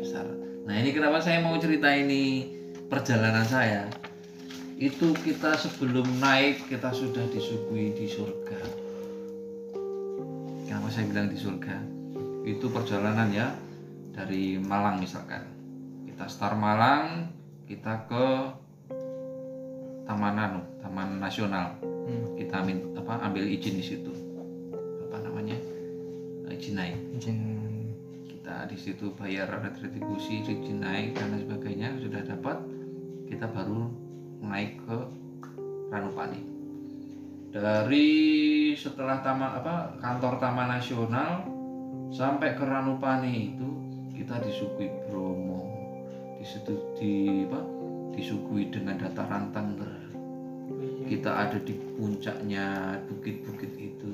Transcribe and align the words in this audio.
besar. 0.00 0.24
Nah 0.64 0.74
ini 0.80 0.96
kenapa 0.96 1.20
saya 1.20 1.44
mau 1.44 1.60
cerita 1.60 1.92
ini 1.92 2.48
perjalanan 2.88 3.44
saya. 3.44 3.84
Itu 4.80 5.12
kita 5.12 5.60
sebelum 5.60 6.08
naik 6.24 6.72
kita 6.72 6.88
sudah 6.88 7.28
disuguhi 7.28 7.92
di 7.92 8.08
surga. 8.08 8.60
Kenapa 10.64 10.88
saya 10.88 11.04
bilang 11.04 11.28
di 11.28 11.36
surga? 11.36 11.76
Itu 12.48 12.72
perjalanan 12.72 13.28
ya 13.28 13.52
dari 14.16 14.56
Malang 14.56 15.04
misalkan. 15.04 15.44
Kita 16.08 16.24
start 16.26 16.56
Malang, 16.56 17.28
kita 17.68 18.08
ke 18.08 18.26
Taman 20.08 20.36
Anu, 20.40 20.60
Taman 20.80 21.20
Nasional. 21.20 21.76
Hmm. 21.84 22.34
Kita 22.40 22.64
min, 22.64 22.96
apa, 22.96 23.20
ambil 23.28 23.46
izin 23.46 23.76
di 23.78 23.84
situ. 23.84 24.12
Apa 25.06 25.22
namanya? 25.22 25.54
Izin 26.50 26.76
naik 26.76 26.98
Izin. 27.16 27.49
Di 28.66 28.76
situ 28.76 29.14
bayar 29.14 29.48
retribusi 29.48 30.44
izin 30.44 30.80
naik 30.80 31.16
dan 31.16 31.36
lain 31.36 31.44
sebagainya 31.46 31.88
sudah 32.00 32.22
dapat 32.26 32.58
kita 33.30 33.46
baru 33.48 33.88
naik 34.42 34.80
ke 34.84 34.98
Ranupani 35.90 36.50
dari 37.50 38.06
setelah 38.78 39.18
taman 39.26 39.58
apa 39.58 39.98
kantor 39.98 40.38
Taman 40.38 40.70
Nasional 40.70 41.42
sampai 42.14 42.54
ke 42.54 42.62
Ranupani 42.62 43.50
itu 43.50 43.68
kita 44.14 44.38
disuguhi 44.38 44.86
Bromo. 45.10 45.66
Di 46.38 46.46
situ 46.46 46.78
di 46.94 47.44
apa 47.50 47.60
disuguhi 48.14 48.70
dengan 48.70 49.02
dataran 49.02 49.50
tangger 49.50 49.90
kita 51.10 51.26
ada 51.26 51.58
di 51.58 51.74
puncaknya 51.98 52.94
bukit-bukit 53.10 53.74
itu. 53.74 54.10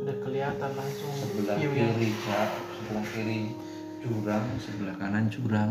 Sudah 0.00 0.16
kelihatan 0.24 0.72
langsung 0.72 1.12
sebelah 1.12 1.60
kiri 1.60 2.08
sebelah 2.16 3.04
kiri 3.12 3.52
jurang 4.08 4.44
sebelah 4.56 4.96
kanan 4.96 5.24
jurang 5.28 5.70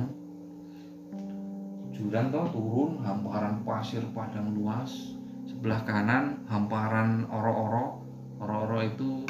jurang 1.89 2.30
toh 2.30 2.45
turun 2.48 3.02
hamparan 3.02 3.62
pasir 3.62 4.06
padang 4.12 4.53
luas 4.53 5.17
sebelah 5.44 5.81
kanan 5.81 6.45
hamparan 6.45 7.25
oro-oro 7.28 8.06
oro-oro 8.38 8.80
itu 8.81 9.25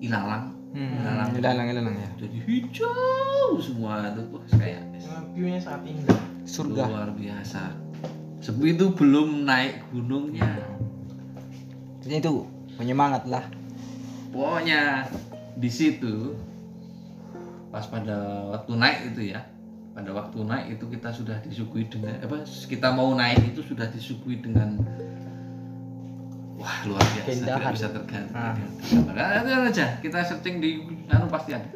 ilalang 0.00 0.50
Hmm. 0.74 0.90
Ilalang. 0.98 1.30
Ilalang, 1.38 1.66
ilalang 1.70 1.94
ya. 1.94 2.10
jadi 2.18 2.38
hijau 2.42 3.62
semua 3.62 4.10
itu 4.10 4.26
Wah, 4.26 4.42
kayak 4.58 4.82
view-nya 5.30 5.62
sangat 5.62 5.86
indah 5.86 6.18
Surga. 6.42 6.90
luar 6.90 7.10
biasa 7.14 7.70
sebegitu 8.42 8.90
belum 8.90 9.46
naik 9.46 9.86
gunungnya 9.88 10.50
Jadi 12.02 12.18
itu 12.18 12.42
penyemangat 12.74 13.22
lah. 13.24 13.46
pokoknya 14.28 15.06
di 15.54 15.70
situ 15.70 16.34
pas 17.74 17.90
pada 17.90 18.46
waktu 18.54 18.72
naik 18.78 18.98
itu 19.10 19.34
ya. 19.34 19.42
Pada 19.90 20.14
waktu 20.14 20.38
naik 20.46 20.78
itu 20.78 20.86
kita 20.94 21.10
sudah 21.10 21.42
disuguhi 21.42 21.90
dengan 21.90 22.14
apa 22.22 22.46
kita 22.46 22.94
mau 22.94 23.18
naik 23.18 23.50
itu 23.50 23.66
sudah 23.66 23.90
disuguhi 23.90 24.38
dengan 24.38 24.78
wah 26.54 26.86
luar 26.86 27.02
biasa 27.02 27.26
Keindahan. 27.26 27.58
tidak 27.58 27.74
bisa 27.74 27.88
terganti. 27.90 28.34
Ah. 28.34 28.54
nah, 29.10 29.42
itu 29.42 29.50
aja. 29.74 29.86
Kita 29.98 30.22
searching 30.22 30.62
di 30.62 30.70
anu 31.10 31.26
pasti 31.26 31.50
ada. 31.58 31.66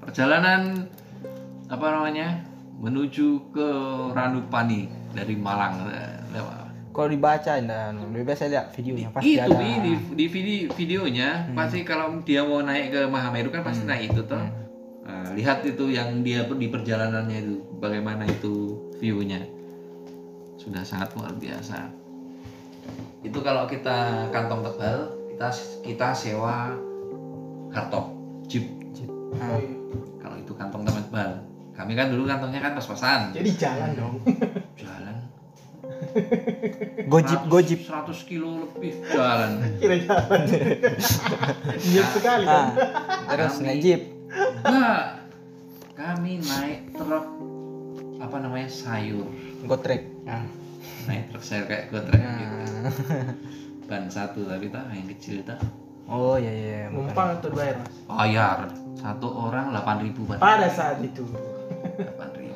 Perjalanan 0.00 0.88
apa 1.68 1.86
namanya 1.92 2.40
menuju 2.80 3.52
ke 3.52 3.68
Ranupani 4.16 4.88
dari 5.12 5.36
Malang 5.36 5.92
eh, 5.92 6.24
lewat. 6.32 6.72
Kalau 6.96 7.08
dibaca 7.12 7.52
dan 7.60 8.00
lebih 8.00 8.32
biasa 8.32 8.48
lihat 8.48 8.72
videonya 8.72 9.12
pasti 9.12 9.36
itu 9.36 9.44
ada. 9.44 9.60
di, 9.60 9.70
di, 9.76 9.92
di 10.18 10.26
video 10.26 10.72
videonya 10.72 11.46
pasti 11.54 11.84
kalau 11.86 12.16
dia 12.26 12.42
mau 12.42 12.64
naik 12.64 12.90
ke 12.90 13.00
Mahameru 13.06 13.54
kan 13.54 13.62
pasti 13.62 13.86
naik 13.86 14.10
itu 14.10 14.26
toh 14.26 14.67
Nah, 15.08 15.32
lihat 15.32 15.64
itu 15.64 15.88
yang 15.88 16.20
dia 16.20 16.44
di 16.44 16.68
perjalanannya 16.68 17.38
itu 17.40 17.54
bagaimana 17.80 18.28
itu 18.28 18.76
viewnya. 19.00 19.40
Sudah 20.60 20.84
sangat 20.84 21.16
luar 21.16 21.32
biasa. 21.32 21.88
Itu 23.24 23.40
kalau 23.40 23.64
kita 23.64 24.28
kantong 24.28 24.68
tebal 24.68 25.16
kita 25.32 25.48
kita 25.80 26.08
sewa 26.12 26.76
hardtop 27.72 28.12
jeep. 28.44 28.68
Ah. 29.40 29.54
Oh, 29.54 29.58
iya. 29.60 29.76
kalau 30.20 30.36
itu 30.36 30.52
kantong 30.52 30.84
tebal 30.84 31.40
kami 31.72 31.94
kan 31.94 32.10
dulu 32.10 32.28
kantongnya 32.28 32.60
kan 32.60 32.72
pas-pasan. 32.76 33.32
Jadi 33.32 33.50
jalan 33.54 33.90
dong. 33.94 34.14
Jalan. 34.82 35.14
Gojip, 37.06 37.40
100 37.46 37.52
gojip. 37.54 37.80
100 37.86 38.28
kilo 38.28 38.66
lebih 38.66 38.98
jalan. 39.08 39.62
Kira 39.78 39.96
jalan. 40.02 40.42
Niat 41.94 42.08
sekali. 42.12 42.44
Ah, 42.50 42.74
kan 43.30 43.36
terus 43.38 43.56
Kami- 43.62 43.66
naik 43.70 43.80
jeep. 43.80 44.17
Nah, 44.64 45.22
kami 45.94 46.40
naik 46.40 46.90
truk 46.92 47.26
apa 48.18 48.36
namanya 48.38 48.66
sayur, 48.66 49.26
Gotrek. 49.64 50.02
Ah. 50.24 50.42
naik 51.06 51.30
truk 51.30 51.42
sayur 51.42 51.64
kayak 51.66 51.88
gotrek 51.88 52.18
gitu. 52.18 52.56
Ah. 52.56 53.32
Ban 53.88 54.04
satu 54.06 54.44
tapi 54.44 54.68
tak 54.68 54.84
yang 54.92 55.08
kecil 55.08 55.40
tak 55.42 55.56
Oh 56.04 56.36
iya 56.36 56.52
iya. 56.52 56.80
bukan. 56.88 57.08
numpang 57.08 57.28
atau 57.36 57.48
bayar 57.52 57.76
mas 57.78 57.92
bayar 58.04 58.58
satu 58.96 59.28
orang 59.28 59.72
8.000 59.72 60.16
ban. 60.24 60.38
pada 60.40 60.68
saat 60.68 61.00
itu 61.00 61.24
8.000. 61.24 62.48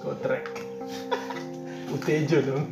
kotrek 0.00 0.44
Utejo 1.96 2.38
dong 2.44 2.64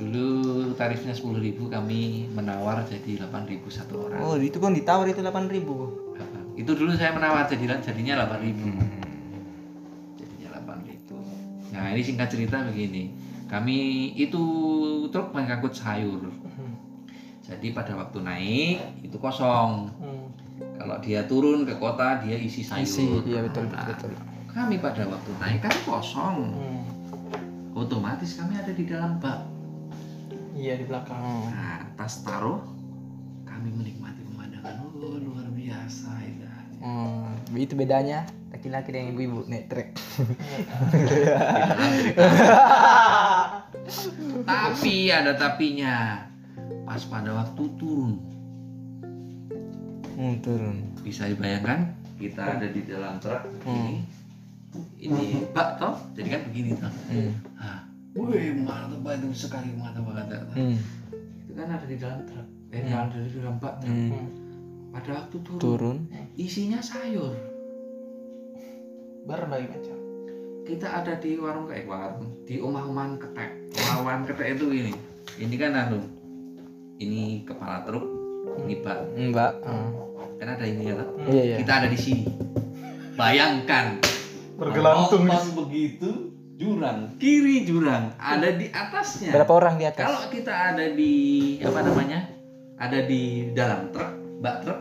Dulu 0.00 0.28
tarifnya 0.74 1.12
10.000 1.12 1.36
kami 1.68 2.24
menawar 2.32 2.80
jadi 2.88 3.20
8.000 3.20 3.60
satu 3.68 4.08
orang. 4.08 4.20
Oh 4.24 4.32
itu 4.36 4.56
kan 4.56 4.72
ditawar 4.72 5.04
itu 5.04 5.20
8000 5.20 6.09
Itu 6.60 6.76
dulu 6.76 6.92
saya 6.92 7.10
menawar 7.10 7.48
jadi 7.48 7.80
jadinya 7.80 8.28
8.000. 8.28 8.52
Hmm. 8.52 8.76
jadinya 10.14 10.48
8000 10.60 11.72
nah 11.72 11.88
ini 11.88 12.02
singkat 12.02 12.28
cerita 12.28 12.60
begini 12.62 13.14
kami 13.46 13.78
itu 14.14 14.42
truk 15.08 15.32
mengangkut 15.32 15.72
sayur 15.72 16.28
jadi 17.40 17.66
pada 17.72 17.96
waktu 17.96 18.18
naik 18.20 18.76
itu 19.00 19.16
kosong 19.16 19.88
Hmm. 19.96 20.28
kalau 20.76 21.00
dia 21.00 21.24
turun 21.24 21.64
ke 21.64 21.72
kota 21.74 22.20
dia 22.20 22.36
isi 22.36 22.60
sayur 22.60 22.84
Isi, 22.84 23.06
iya 23.24 23.40
betul 23.40 23.64
Nah, 23.66 23.86
betul. 23.86 24.12
kami 24.46 24.76
pada 24.76 25.06
waktu 25.06 25.30
naik 25.38 25.62
kan 25.62 25.74
kosong 25.80 26.36
Hmm. 26.52 26.82
otomatis 27.72 28.36
kami 28.36 28.52
ada 28.52 28.70
di 28.70 28.84
dalam 28.84 29.16
bak 29.16 29.46
iya 30.52 30.74
di 30.74 30.84
belakang 30.84 31.22
nah 31.48 31.86
pas 31.94 32.12
taruh 32.20 32.60
kami 33.42 33.70
menikmati 33.70 34.09
Oh, 36.80 37.28
itu 37.52 37.74
bedanya 37.74 38.24
laki-laki 38.48 38.88
dengan 38.88 39.12
ibu-ibu 39.12 39.44
naik 39.46 39.68
trek. 39.68 39.88
tapi 44.42 44.92
ada 45.08 45.32
tapinya 45.34 46.24
pas 46.82 47.02
pada 47.04 47.30
waktu 47.34 47.62
turun 47.76 48.12
Hmm, 50.12 50.36
turun. 50.40 50.76
bisa 51.00 51.24
dibayangkan 51.26 51.96
kita 52.16 52.60
ada 52.60 52.66
di 52.66 52.84
dalam 52.84 53.16
truk 53.16 53.40
Hmm. 53.64 53.72
ini 53.72 54.04
ini 55.00 55.20
bak 55.50 55.76
toh 55.76 55.96
jadi 56.12 56.28
kan 56.30 56.40
begini 56.46 56.76
toh 56.76 56.92
Hmm. 57.08 57.32
ah 57.56 57.80
wih 58.12 58.52
mantap 58.54 59.00
banget 59.00 59.32
sekali 59.32 59.72
mantap 59.72 60.04
banget 60.04 60.44
Hmm. 60.52 60.76
itu 61.40 61.52
kan 61.54 61.68
ada 61.70 61.84
di 61.84 61.96
dalam 61.96 62.20
truk 62.24 62.46
eh 62.70 62.84
ada 62.84 63.16
di 63.16 63.30
dalam 63.32 63.56
bak 63.56 63.74
truk. 63.80 63.90
Hmm. 63.90 64.26
Pada 64.90 65.10
waktu 65.16 65.36
turun, 65.40 65.60
Turun. 65.62 65.96
isinya 66.34 66.82
sayur 66.82 67.34
berbagai 69.22 69.70
macam 69.70 69.96
kita 70.66 70.86
ada 70.86 71.12
di 71.18 71.38
warung 71.38 71.66
kayak 71.66 71.86
warung 71.86 72.26
di 72.42 72.58
omah-omahan 72.58 73.18
ketek 73.18 73.50
omah-omahan 73.76 74.22
ketek 74.26 74.58
itu 74.58 74.66
ini 74.70 74.92
ini 75.38 75.54
kan 75.56 75.72
anu 75.76 76.00
ini 77.00 77.42
kepala 77.44 77.82
truk 77.82 78.04
ini 78.66 78.74
bak 78.82 78.98
Mbak. 79.14 79.52
Ah. 79.62 79.88
kan 80.36 80.48
ada 80.56 80.64
ini 80.64 80.88
ya 80.88 80.94
toh? 80.96 81.08
Iya 81.28 81.42
iya. 81.44 81.56
kita 81.60 81.72
ada 81.84 81.88
di 81.88 81.98
sini 82.00 82.24
bayangkan 83.14 84.00
bergelantung 84.56 85.28
begitu 85.54 86.32
jurang 86.56 87.12
kiri 87.16 87.64
jurang 87.64 88.12
ada 88.16 88.48
di 88.52 88.68
atasnya 88.68 89.32
Berapa 89.32 89.52
orang 89.52 89.74
di 89.76 89.84
atas? 89.88 90.04
kalau 90.04 90.22
kita 90.28 90.52
ada 90.52 90.84
di 90.92 91.12
apa 91.60 91.80
namanya 91.84 92.20
ada 92.80 92.98
di 93.04 93.52
dalam 93.52 93.92
truk 93.92 94.12
bak 94.40 94.64
truk 94.64 94.79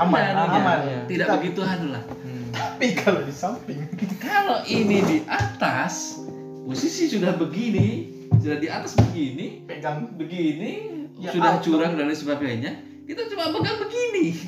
Hmm. 0.00 0.06
Aman, 0.06 0.22
anunya. 0.24 0.58
aman. 0.58 0.78
tidak 1.04 1.26
Kita- 1.26 1.36
begitu 1.36 1.60
anu 1.62 1.86
lah 1.90 2.02
Hmm. 2.20 2.44
tapi 2.50 2.86
kalau 2.94 3.20
di 3.20 3.34
samping 3.34 3.78
kalau 4.22 4.58
ini 4.64 4.96
di 5.02 5.18
atas 5.26 6.16
posisi 6.62 7.06
sudah 7.06 7.34
begini 7.34 8.08
sudah 8.34 8.56
di 8.56 8.68
atas 8.68 8.96
begini 8.96 9.64
pegang 9.64 10.14
begini 10.14 10.96
Ya, 11.14 11.28
sudah 11.30 11.60
auto. 11.60 11.68
curang 11.68 11.94
dan 11.94 12.08
lain 12.08 12.16
sebagainya 12.16 12.72
kita 13.04 13.28
cuma 13.28 13.50
pegang 13.50 13.76
begini 13.78 14.40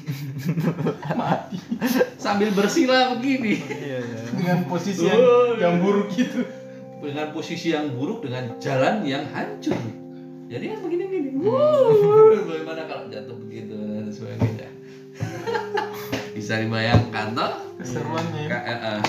mati 1.13 1.61
sambil 2.17 2.49
bersila 2.51 3.13
begini 3.13 3.61
Iya 3.61 3.99
iya. 4.01 4.19
dengan 4.31 4.59
posisi 4.65 5.05
yang, 5.05 5.21
Oh, 5.21 5.53
yang 5.55 5.75
iya. 5.75 5.83
buruk 5.83 6.09
gitu 6.11 6.41
dengan 6.99 7.29
posisi 7.31 7.69
yang 7.69 7.93
buruk 7.93 8.23
dengan 8.23 8.57
jalan 8.57 9.03
yang 9.03 9.29
hancur 9.29 9.77
jadi 10.47 10.65
kan 10.67 10.79
begini 10.81 11.03
begini 11.05 11.29
Wuh, 11.35 12.41
bagaimana 12.47 12.87
kalau 12.87 13.05
jatuh 13.07 13.37
begitu 13.37 13.75
dan 13.75 14.09
sebagainya 14.09 14.62
bisa 16.43 16.59
dibayangkan 16.59 17.27
toh 17.33 17.53
Keseruannya. 17.79 18.45
Ka- 18.47 18.65
eh, 18.65 18.79
eh. 18.91 19.01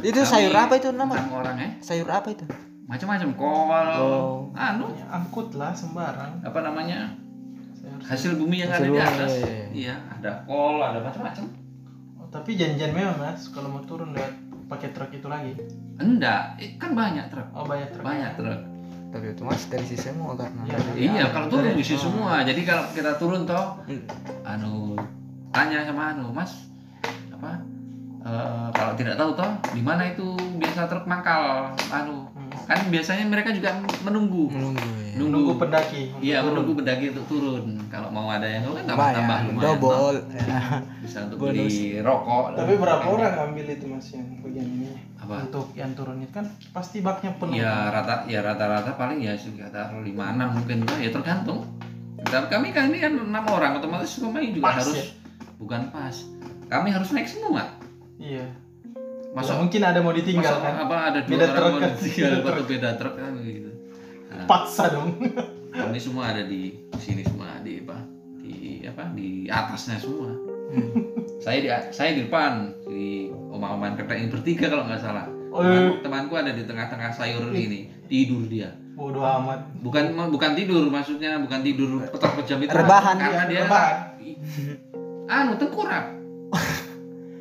Itu 0.00 0.20
Kami 0.20 0.28
sayur 0.28 0.54
apa 0.54 0.74
itu 0.76 0.88
nama? 0.90 1.14
orang 1.28 1.56
ya 1.56 1.68
Sayur 1.80 2.06
apa 2.08 2.30
itu? 2.30 2.46
macam-macam 2.86 3.34
kol 3.34 3.66
Oh. 3.66 4.46
anu 4.54 4.86
Ya, 4.92 5.10
angkut 5.10 5.50
lah 5.52 5.74
sembarang. 5.74 6.38
apa 6.40 6.58
namanya 6.60 7.10
Sayur- 7.74 7.98
hasil 8.00 8.32
bumi 8.36 8.62
yang 8.62 8.70
ada 8.70 8.78
Hasil 8.78 8.86
di 8.86 8.90
bumi, 8.92 9.02
atas 9.02 9.30
iya, 9.32 9.42
iya. 9.42 9.66
iya 9.74 9.94
ada 10.08 10.30
kol 10.42 10.78
ada 10.78 10.98
macam-macam 11.00 11.44
Oh, 12.16 12.26
tapi 12.28 12.54
janjian 12.54 12.90
memang 12.90 13.18
mas, 13.18 13.50
kalau 13.50 13.68
mau 13.68 13.82
turun 13.82 14.10
lewat 14.10 14.30
pakai 14.66 14.90
truk 14.90 15.10
itu 15.10 15.26
lagi. 15.26 15.58
enggak 15.96 16.54
eh, 16.56 16.74
kan 16.76 16.94
banyak 16.94 17.26
truk 17.26 17.50
Oh 17.52 17.62
banyak 17.64 17.90
truk. 17.90 18.02
banyak 18.04 18.30
truk 18.32 18.60
Tapi 19.08 19.26
itu 19.28 19.42
mas 19.42 19.62
dari 19.64 19.82
sisi 19.84 20.02
semua 20.04 20.34
karena. 20.34 20.60
Iya. 20.62 20.78
iya 20.94 21.24
kalau 21.28 21.46
turun 21.48 21.66
dari- 21.68 21.80
isi 21.80 21.96
semua 21.96 22.38
jadi 22.40 22.60
kalau 22.62 22.86
kita 22.88 23.10
turun 23.16 23.42
toh 23.42 23.82
Hmm. 23.82 24.02
anu 24.44 24.94
tanya 25.48 25.82
sama 25.82 26.12
anu 26.12 26.30
mas 26.30 26.70
apa 27.36 27.52
eh, 28.22 28.68
kalau 28.72 28.92
tidak 28.94 29.14
tahu 29.14 29.30
toh 29.32 29.46
di 29.70 29.80
mana 29.80 30.02
itu 30.06 30.26
biasa 30.56 30.86
truk 30.86 31.04
mangkal 31.04 31.68
anu 31.90 32.26
Hmm. 32.46 32.62
kan 32.64 32.78
biasanya 32.86 33.26
mereka 33.26 33.50
juga 33.50 33.74
menunggu 34.00 34.46
Menunggu 34.48 34.78
ya. 35.02 35.18
Menunggu 35.18 35.52
pendaki. 35.56 36.14
iya 36.20 36.38
menunggu 36.40 36.72
pendaki 36.72 37.10
untuk 37.10 37.26
turun 37.26 37.74
kalau 37.86 38.06
mau 38.06 38.30
ada 38.30 38.46
yang 38.46 38.62
kan 38.64 38.86
tambah 38.86 39.08
tambah 39.10 39.38
lumayan 39.42 39.66
double. 39.66 39.90
toh. 39.90 40.10
bisa 41.02 41.18
untuk 41.26 41.38
beli 41.42 41.66
rokok 41.98 42.54
Tapi 42.54 42.72
berapa 42.76 43.02
orang 43.04 43.34
ambil 43.50 43.66
itu 43.66 43.84
mas 43.84 44.06
yang 44.08 44.30
bagian 44.38 44.62
ini? 44.68 44.88
apa 45.16 45.34
Untuk 45.42 45.66
yang 45.74 45.90
turun 45.92 46.22
itu 46.22 46.30
kan 46.30 46.46
pasti 46.70 47.02
baknya 47.02 47.34
penuh. 47.34 47.54
ya 47.56 47.90
rata 47.90 48.14
ya 48.24 48.40
rata-rata 48.40 48.94
paling 48.94 49.18
ya 49.20 49.34
sekitar 49.34 49.90
lima 49.98 50.30
enam 50.30 50.54
mungkin 50.54 50.86
lah 50.86 50.96
ya 50.96 51.10
tergantung 51.10 51.66
tapi 52.22 52.46
kami 52.46 52.66
kan 52.70 52.88
ini 52.88 52.98
kan 53.00 53.12
enam 53.16 53.44
orang 53.44 53.74
otomatis 53.74 54.16
kami 54.16 54.50
juga 54.52 54.70
Pas 54.70 54.78
harus 54.80 54.94
ya? 54.96 55.06
bukan 55.56 55.90
pas 55.90 56.14
kami 56.66 56.88
harus 56.90 57.10
naik 57.10 57.26
semua 57.26 57.78
Iya. 58.16 58.46
masuk 59.30 59.52
Ya, 59.52 59.60
mungkin 59.60 59.80
ada 59.82 59.98
mau 60.00 60.10
ditinggal 60.10 60.54
Masa 60.54 60.64
kan? 60.64 60.74
apa 60.82 60.96
ada 61.06 61.18
dua 61.20 61.30
Beda 61.30 61.44
orang 61.44 61.54
truk 61.54 61.68
mau 61.68 61.78
kan? 61.78 61.92
ditinggal 61.92 62.30
Beda 62.32 62.48
atau 62.48 62.64
beda 62.64 62.90
truk 62.96 63.14
kan 63.14 63.32
gitu. 63.38 63.70
Nah, 64.26 64.46
Paksa 64.46 64.84
dong. 64.88 65.08
kami 65.76 65.98
semua 65.98 66.24
ada 66.26 66.42
di 66.42 66.62
sini 66.96 67.20
semua 67.20 67.60
di 67.60 67.78
apa 67.78 67.96
di 68.38 68.54
apa 68.82 69.02
di 69.12 69.28
atasnya 69.46 69.96
semua. 69.96 70.32
Hmm. 70.66 70.88
Saya 71.36 71.58
di 71.60 71.68
saya 71.90 72.10
di 72.12 72.24
depan 72.24 72.52
di 72.82 73.28
omah-omahan 73.28 73.94
ketek 73.94 74.16
ini 74.18 74.28
bertiga 74.28 74.66
kalau 74.66 74.84
nggak 74.84 74.98
salah. 74.98 75.28
Oh, 75.48 75.60
Temanku, 75.60 75.94
temanku 76.02 76.34
ada 76.34 76.50
di 76.50 76.64
tengah-tengah 76.64 77.12
sayur 77.12 77.48
ini 77.50 77.92
tidur 78.06 78.44
dia. 78.44 78.72
Bodoh 78.92 79.20
amat. 79.22 79.68
Bukan 79.78 80.04
bukan 80.26 80.52
tidur 80.52 80.88
maksudnya 80.88 81.36
bukan 81.38 81.60
tidur 81.60 82.00
petok 82.02 82.40
pejam 82.40 82.58
itu 82.58 82.72
Rebahan 82.72 83.14
karena 83.14 83.44
dia, 83.44 83.52
dia 83.52 83.60
rebahan. 83.62 83.96
anu 85.28 85.52
tengkurap. 85.54 86.15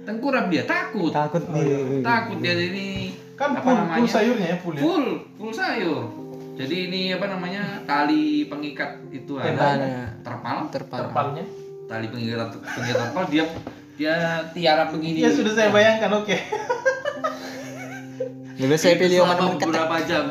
Tengkurap 0.05 0.45
dia 0.47 0.63
takut. 0.63 1.09
Takut 1.09 1.43
nih. 1.49 1.99
Takut 1.99 2.37
dia 2.39 2.53
jadi 2.53 2.87
Kan 3.35 3.51
apa 3.51 3.61
full, 3.61 3.75
namanya? 3.75 3.97
full 3.97 4.07
sayurnya 4.07 4.47
ya 4.47 4.57
full 4.57 4.71
ya. 4.71 4.79
full 4.79 5.05
full 5.35 5.51
sayur 5.51 6.03
jadi 6.55 6.75
ini 6.87 7.01
apa 7.11 7.27
namanya 7.27 7.83
tali 7.83 8.47
pengikat 8.47 9.03
itu 9.11 9.35
ada 9.35 9.75
terpal 10.23 10.71
terpal. 10.71 10.99
Terpalnya. 11.03 11.43
tali 11.85 12.07
pengikat 12.07 12.47
pengikat 12.63 12.95
terpal 13.03 13.23
dia 13.27 13.43
dia 13.95 14.15
tiarap 14.49 14.87
begini 14.89 15.19
Ya 15.19 15.29
sudah 15.29 15.51
saya 15.51 15.67
bayangkan 15.69 16.15
oke. 16.15 16.31
Lebih 18.55 18.77
saya 18.77 18.95
Itu 18.95 19.01
pilih 19.01 19.17
selama 19.19 19.35
teman 19.35 19.51
ketek. 19.51 19.67
beberapa 19.67 19.95
jam 20.01 20.25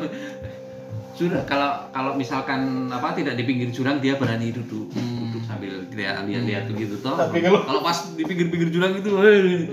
sudah 1.14 1.42
kalau 1.44 1.70
kalau 1.92 2.12
misalkan 2.14 2.60
apa 2.88 3.14
tidak 3.14 3.36
di 3.36 3.44
pinggir 3.44 3.68
jurang 3.68 4.00
dia 4.00 4.16
berani 4.16 4.50
duduk 4.50 4.90
Hmm. 4.90 5.13
Sambil 5.54 5.74
dia 5.88 6.10
lihat-lihat 6.20 6.64
begitu 6.68 6.94
toh. 6.98 7.14
Tapi 7.14 7.38
kalau- 7.40 7.62
kalau 7.62 7.80
pas 7.80 7.98
di 8.10 8.22
pinggir-pinggir 8.22 8.68
jurang 8.68 8.92
itu 8.94 9.10
eh, 9.22 9.70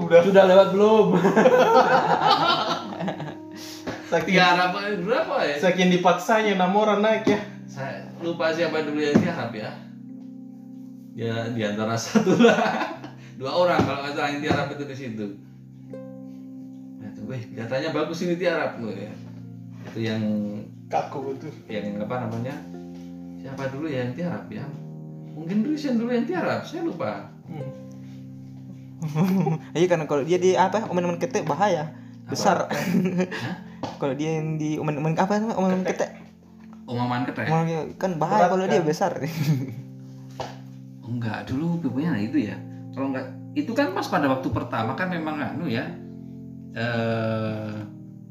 Udah. 0.00 0.20
Sudah 0.24 0.44
lewat 0.48 0.68
belum? 0.72 1.06
Saking, 4.08 4.36
tiarap 4.36 4.76
eh, 4.78 5.00
berapa 5.00 5.34
ya? 5.40 5.56
saking 5.56 5.88
dipaksanya 5.90 6.52
enam 6.52 6.76
orang 6.76 7.00
naik 7.00 7.24
ya. 7.24 7.40
saya 7.64 8.04
lupa 8.20 8.52
siapa 8.52 8.84
dulu 8.84 9.00
yang 9.00 9.16
tiarap 9.16 9.48
ya. 9.52 9.72
Ya 11.12 11.48
di 11.48 11.60
antara 11.60 11.96
satu 11.96 12.36
lah. 12.36 12.60
Dua 13.40 13.48
orang 13.50 13.80
kalau 13.80 14.04
nggak 14.04 14.12
salah 14.12 14.28
yang 14.28 14.44
tiarap 14.44 14.68
itu 14.68 14.84
di 14.84 14.92
situ. 14.92 15.26
Nah, 17.00 17.08
tuh, 17.10 17.24
weh, 17.24 17.40
katanya 17.56 17.88
bagus 17.90 18.20
ini 18.20 18.36
tiarap 18.36 18.76
tuh 18.76 18.92
ya 18.92 19.12
itu 19.88 19.98
yang 20.04 20.22
Kaku 20.86 21.32
itu. 21.34 21.48
yang 21.66 21.96
apa 21.98 22.28
namanya? 22.28 22.54
Siapa 23.40 23.72
dulu 23.72 23.88
ya 23.88 24.04
yang 24.04 24.12
tiarap 24.12 24.44
ya 24.46 24.60
mungkin 25.32 25.64
Risen 25.66 25.96
dulu 25.96 26.12
yang 26.12 26.28
tiarap 26.28 26.64
saya 26.64 26.84
lupa 26.84 27.32
Hmm. 27.42 27.82
Iya 29.76 29.86
karena 29.90 30.06
kalau 30.06 30.22
dia 30.22 30.38
di 30.38 30.54
apa 30.54 30.86
omen-omen 30.86 31.18
ketek 31.18 31.42
bahaya 31.42 31.90
besar. 32.30 32.70
Hah? 32.70 33.56
kalau 34.00 34.14
dia 34.14 34.38
yang 34.38 34.62
di 34.62 34.78
omen-omen 34.78 35.18
apa 35.18 35.42
namanya 35.42 35.58
omen-omen 35.58 35.84
ketek 35.90 36.22
Omaman 36.82 37.22
ketek 37.26 37.46
kan 37.98 38.18
bahaya 38.18 38.50
kalau 38.50 38.66
kan? 38.66 38.72
dia 38.74 38.82
besar. 38.82 39.12
enggak 41.12 41.46
dulu 41.46 41.78
pokoknya 41.78 42.10
nah 42.16 42.22
itu 42.22 42.38
ya 42.50 42.56
kalau 42.96 43.12
enggak 43.14 43.26
itu 43.52 43.70
kan 43.76 43.92
pas 43.92 44.06
pada 44.08 44.26
waktu 44.32 44.48
pertama 44.48 44.96
kan 44.96 45.12
memang 45.12 45.38
anu 45.38 45.68
ya 45.68 45.84
eh 46.72 47.74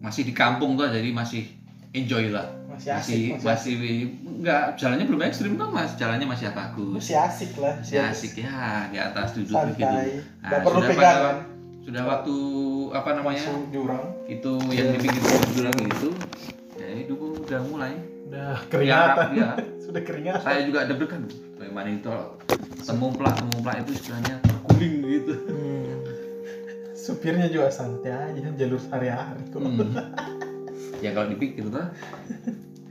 masih 0.02 0.26
di 0.26 0.34
kampung 0.34 0.74
tuh 0.76 0.90
jadi 0.90 1.14
masih 1.14 1.46
enjoy 1.94 2.34
lah 2.34 2.50
Masih 2.82 2.92
asik. 2.92 3.20
masih 3.32 3.44
Masih, 3.44 3.74
masih 3.78 3.98
enggak 4.34 4.64
jalannya 4.74 5.06
belum 5.06 5.22
ekstrim 5.24 5.54
tuh 5.54 5.70
mas 5.70 5.92
jalannya 5.96 6.26
masih 6.26 6.46
bagus 6.52 6.94
masih 6.98 7.16
asik 7.16 7.52
lah. 7.56 7.74
masih 7.78 7.98
asik 8.02 8.34
ya 8.36 8.58
di 8.88 8.98
atas 8.98 9.28
duduk 9.32 9.54
Santai. 9.54 9.70
begitu 9.72 9.96
Gak 10.42 10.50
Nah, 10.50 10.60
perlu 10.62 10.80
sudah 10.80 10.90
pegangan. 10.90 11.22
pada- 11.38 11.46
sudah 11.82 12.04
waktu 12.04 12.36
apa 12.92 13.10
namanya 13.12 13.42
Masuk 13.44 13.66
jurang. 13.70 14.06
itu 14.28 14.52
yang 14.70 14.88
di 14.88 15.00
pinggir 15.00 15.24
jurang 15.52 15.78
itu 15.80 16.10
ya 16.76 16.88
itu 17.00 17.14
udah 17.14 17.62
mulai 17.64 17.94
Udah 18.24 18.54
keringatan. 18.66 19.28
ya 19.36 19.50
Sudah 19.84 20.02
keringatan. 20.02 20.42
saya 20.42 20.62
juga 20.64 20.80
deg-degan 20.86 21.22
bagaimana 21.56 21.90
itu 21.92 22.10
temumplak 22.82 23.36
temumplak 23.36 23.76
itu 23.80 23.92
istilahnya 23.94 24.36
terguling 24.42 24.96
gitu 25.04 25.34
Hmm. 25.44 25.94
Supirnya 27.02 27.46
juga 27.48 27.68
santai 27.68 28.10
aja 28.10 28.50
jalur 28.56 28.78
sehari-hari. 28.78 29.42
kok. 29.48 29.58
Hmm. 29.58 29.90
ya 31.04 31.10
kalau 31.12 31.28
dipikir 31.28 31.66
tuh 31.66 31.82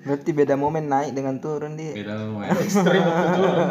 Berarti 0.00 0.30
beda 0.32 0.54
momen 0.54 0.86
naik 0.86 1.12
dengan 1.12 1.36
turun 1.38 1.76
dia. 1.76 1.92
beda 1.92 2.14
lumayan. 2.18 2.56
Ekstrim 2.64 3.00
waktu 3.00 3.26
turun. 3.34 3.66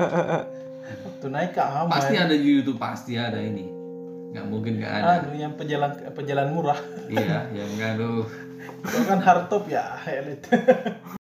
Waktu 0.99 1.27
naik 1.29 1.51
ke 1.53 1.61
aman. 1.61 1.89
pasti 1.89 2.15
ada 2.15 2.31
di 2.31 2.47
YouTube 2.47 2.77
pasti 2.77 3.13
ada 3.13 3.37
ini 3.37 3.65
nggak 4.29 4.45
mungkin 4.45 4.77
nggak 4.77 4.93
ada 4.93 5.09
Aduh 5.19 5.33
yang 5.33 5.57
pejalan 5.57 5.89
pejalan 6.13 6.47
murah. 6.53 6.77
iya 7.09 7.49
yang 7.49 7.97
aduh 7.97 8.29
Kalau 8.79 9.05
kan 9.05 9.19
hardtop 9.19 9.65
ya 9.65 9.97
elit. 10.05 10.45